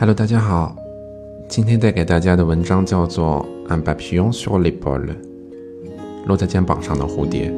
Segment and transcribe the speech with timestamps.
[0.00, 0.74] Hello，大家好，
[1.48, 5.14] 今天带给大家的文章叫做《Un papillon sur l'épaule》，
[6.26, 7.52] 落在肩膀上的蝴蝶。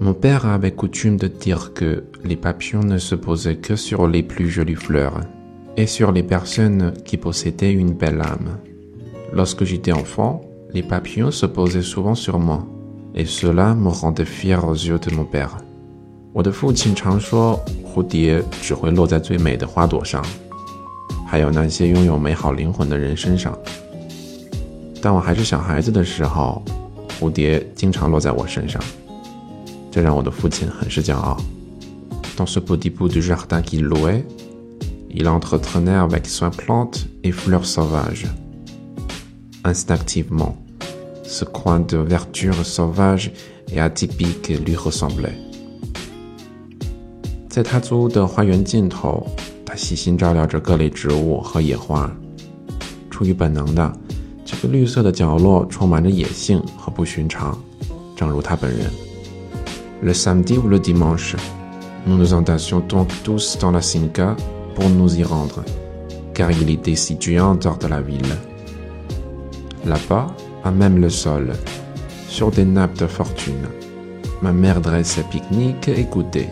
[0.00, 4.22] Mon père avait coutume de dire que les papillons ne se posaient que sur les
[4.22, 5.20] plus jolies fleurs
[5.76, 8.58] et sur les personnes qui possédaient une belle âme.
[9.32, 10.40] Lorsque j'étais enfant,
[10.74, 12.66] les papillons se posaient souvent sur moi,
[13.14, 15.58] et cela me rendait fier aux yeux de mon père.
[16.34, 17.60] 我的父亲常说，
[17.96, 20.24] 蝴蝶只会落在最美的花朵上，
[21.26, 23.56] 还有那些拥有美好灵魂的人身上。
[25.00, 26.62] 但我还是小孩子的时候，
[27.20, 28.82] 蝴蝶经常落在我身上，
[29.90, 31.36] 这让我的父亲很是骄傲。
[32.36, 34.24] Dans ce petit bout de jardin qu'il louait,
[35.10, 38.26] il entretenait avec soin plantes et fleurs sauvages.
[39.64, 40.56] Instinctivement,
[41.24, 43.30] ce coin de verdure sauvage
[43.70, 45.36] et atypique lui ressemblait.
[47.57, 49.25] 在他租的花园尽头，
[49.65, 52.07] 他细心照料着各类植物和野花。
[53.09, 53.91] 出于本能的，
[54.45, 57.57] 这个绿色的角落充满着野性和不寻常，
[58.15, 58.91] 正如他本人。
[60.03, 61.35] Le samedi ou le dimanche,
[62.05, 64.35] nous nous entassions donc tous dans la Cinca
[64.75, 65.63] pour nous y rendre,
[66.35, 68.37] car il était situé en dehors de la ville.
[69.83, 70.27] Là-bas,
[70.63, 71.53] à même le sol,
[72.29, 73.67] sur des nappes de fortune,
[74.43, 76.51] ma mère dressait pique-nique et goûtait.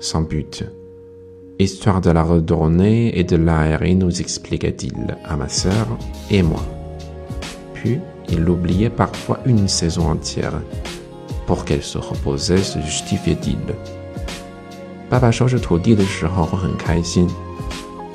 [0.00, 0.64] sans but.
[1.58, 5.86] Histoire de la redonner et de l'aérer, nous expliquait-il à ma sœur
[6.30, 6.60] et moi.
[7.74, 10.60] Puis, il l'oubliait parfois une saison entière.
[11.46, 13.58] Pour qu'elle se reposait, se justifiait-il.
[15.08, 17.28] 爸爸收拾土地的时候会很开心，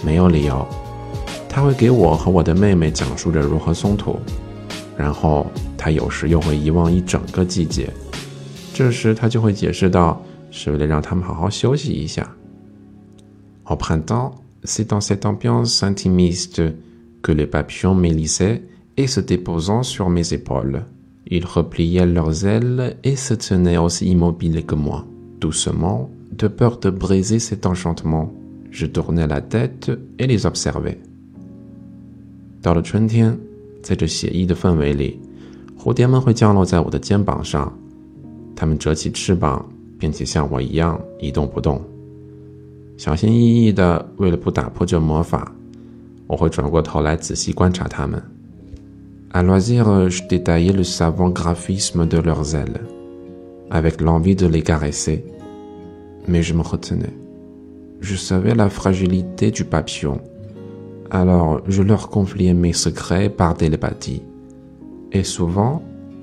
[0.03, 0.67] 没有理由。
[1.47, 4.19] 他会给我和我的妹妹讲述着如何松土，
[4.97, 5.45] 然后
[5.77, 7.89] 他有时又会遗忘一整个季节。
[8.73, 10.21] 这时他就会解释道。
[13.69, 16.61] au printemps, c'est dans cette ambiance intimiste
[17.21, 18.63] que les papillons mélissaient
[18.95, 20.85] et se déposant sur mes épaules.
[21.29, 25.05] Ils repliaient leurs ailes et se tenaient aussi immobiles que moi.
[25.39, 28.31] Doucement, de peur de briser cet enchantement,
[28.71, 30.97] je tournais la tête et les observais.
[32.61, 33.37] 到了春天，
[33.83, 35.19] 在这写意的氛围里，
[35.77, 37.77] 蝴蝶们会降落在我的肩膀上，
[38.55, 39.65] 它们折起翅膀，
[40.01, 41.81] 并且像我一样一动不动，
[42.97, 45.51] 小心翼翼的，为了不打破这魔法，
[46.27, 48.21] 我会转过头来仔细观察它们。
[49.33, 52.81] À loisir, je détaillais le savant graphisme de leurs ailes,
[53.69, 55.25] avec l'envie de les caresser,
[56.25, 57.13] mais je me retenais.
[57.99, 60.21] Je savais la fragilité du papillon,
[61.11, 64.21] alors je leur confiais mes secrets par télépathie,
[65.11, 65.81] et souvent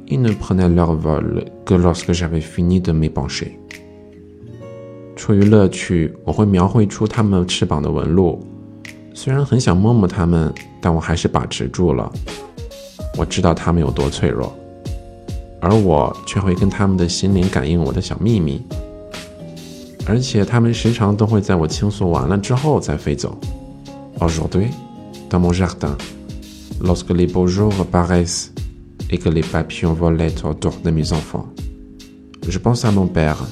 [0.10, 3.58] ils ne prenaient leur vol que lorsque j'avais fini de m'épancher.
[5.16, 8.40] 出于乐趣，我会描绘出它们翅膀的纹路。
[9.14, 10.52] 虽然很想摸摸它们，
[10.82, 12.12] 但我还是把持住了。
[13.18, 14.52] 我知道它们有多脆弱，
[15.60, 18.62] 而我却会跟它们的心灵感应我的小秘密。
[20.06, 23.38] 而且它们时常都会在我倾诉完了之后再飞走。
[24.20, 24.70] Aujourd'hui,
[25.30, 25.96] dans mon jardin,
[26.82, 28.48] lorsque les beaux jours apparaissent
[29.11, 31.49] et que les papillons volaient autour de mes enfants.
[32.49, 33.45] Je pense à mon père.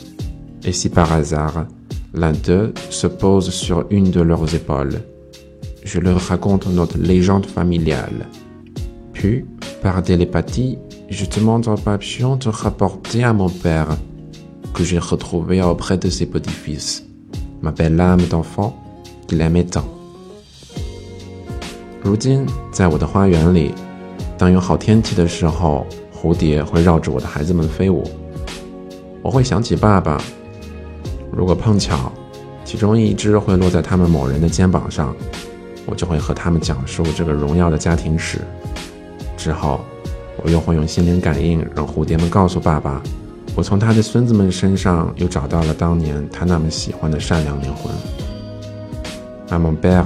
[0.65, 1.67] Et si par hasard,
[2.15, 5.03] l'un d'eux se pose sur une de leurs épaules,
[5.85, 8.29] je leur raconte notre légende familiale.
[9.13, 9.45] Puis,
[9.83, 10.79] par télépathie,
[11.11, 13.89] je demande au papillon de rapporter à mon père
[14.73, 17.05] que j'ai retrouvé auprès de ses petits-fils
[17.63, 18.77] ma belle âme d'enfant
[19.27, 19.87] qu'il aimait tant.
[22.05, 23.73] 如今，在我的花园里，
[24.38, 28.04] 当有好天气的时候，蝴蝶会绕着我的孩子们飞舞。
[29.24, 30.22] 我会想起爸爸，
[31.32, 32.12] 如果碰巧，
[32.64, 35.16] 其中一只会落在他们某人的肩膀上，
[35.86, 38.40] 我就会和他们讲述这个荣耀的家庭史。
[39.36, 39.82] 之后，
[40.44, 43.02] 我又会用心灵感应，让蝴蝶们告诉爸爸，
[43.56, 47.92] 我从他的孙子们身上又找到了当年他那么喜欢的善良灵魂。
[49.50, 50.06] À mon père,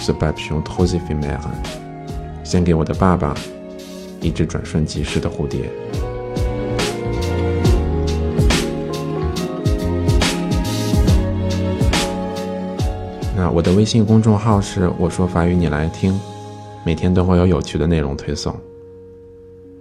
[0.00, 1.38] ce papillon trop éphémère，
[2.44, 3.34] 献给我的爸爸，
[4.20, 5.68] 一只转瞬即逝的蝴蝶。
[13.36, 16.16] 那我的微信公众号是我说法语你来听，
[16.84, 18.54] 每天都会有有趣的内容推送。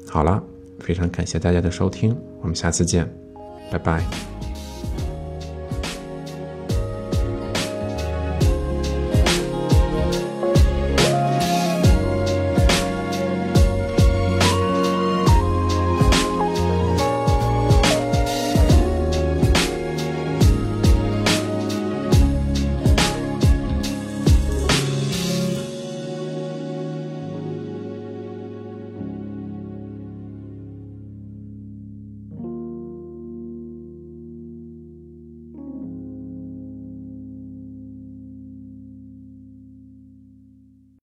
[0.10, 0.42] 好了。
[0.80, 3.10] 非常感谢大家的收听，我们下次见，
[3.72, 4.04] 拜拜。